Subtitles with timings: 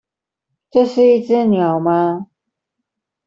[0.71, 2.25] 這是一隻鳥嗎？